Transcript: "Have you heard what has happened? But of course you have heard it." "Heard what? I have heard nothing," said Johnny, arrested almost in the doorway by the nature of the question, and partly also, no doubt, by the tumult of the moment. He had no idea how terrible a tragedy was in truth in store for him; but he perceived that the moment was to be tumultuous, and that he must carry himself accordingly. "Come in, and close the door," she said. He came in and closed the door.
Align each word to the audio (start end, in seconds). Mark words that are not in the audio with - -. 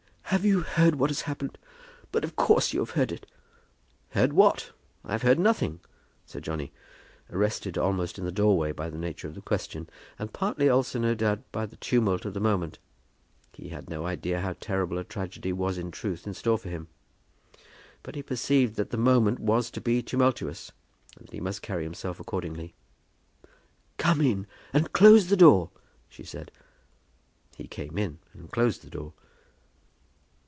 "Have 0.31 0.45
you 0.45 0.61
heard 0.61 0.95
what 0.95 1.09
has 1.09 1.23
happened? 1.23 1.57
But 2.13 2.23
of 2.23 2.37
course 2.37 2.71
you 2.71 2.79
have 2.79 2.91
heard 2.91 3.11
it." 3.11 3.25
"Heard 4.11 4.31
what? 4.31 4.71
I 5.03 5.11
have 5.11 5.23
heard 5.23 5.37
nothing," 5.37 5.81
said 6.25 6.41
Johnny, 6.41 6.71
arrested 7.29 7.77
almost 7.77 8.17
in 8.17 8.23
the 8.23 8.31
doorway 8.31 8.71
by 8.71 8.89
the 8.89 8.97
nature 8.97 9.27
of 9.27 9.35
the 9.35 9.41
question, 9.41 9.89
and 10.17 10.31
partly 10.31 10.69
also, 10.69 10.99
no 10.99 11.15
doubt, 11.15 11.41
by 11.51 11.65
the 11.65 11.75
tumult 11.75 12.23
of 12.23 12.33
the 12.33 12.39
moment. 12.39 12.79
He 13.51 13.67
had 13.67 13.89
no 13.89 14.05
idea 14.05 14.39
how 14.39 14.53
terrible 14.61 14.97
a 14.99 15.03
tragedy 15.03 15.51
was 15.51 15.77
in 15.77 15.91
truth 15.91 16.25
in 16.25 16.33
store 16.33 16.57
for 16.57 16.69
him; 16.69 16.87
but 18.01 18.15
he 18.15 18.23
perceived 18.23 18.77
that 18.77 18.91
the 18.91 18.95
moment 18.95 19.39
was 19.41 19.69
to 19.71 19.81
be 19.81 20.01
tumultuous, 20.01 20.71
and 21.17 21.27
that 21.27 21.33
he 21.33 21.41
must 21.41 21.61
carry 21.61 21.83
himself 21.83 22.21
accordingly. 22.21 22.73
"Come 23.97 24.21
in, 24.21 24.47
and 24.71 24.93
close 24.93 25.27
the 25.27 25.35
door," 25.35 25.71
she 26.07 26.23
said. 26.23 26.53
He 27.57 27.67
came 27.67 27.97
in 27.97 28.19
and 28.33 28.49
closed 28.49 28.81
the 28.81 28.89
door. 28.89 29.11